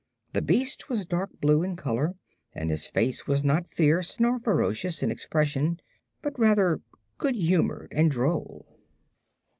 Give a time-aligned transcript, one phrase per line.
[0.33, 2.15] The beast was dark blue in color
[2.53, 5.79] and his face was not fierce nor ferocious in expression,
[6.23, 6.81] but rather
[7.19, 8.79] good humored and droll.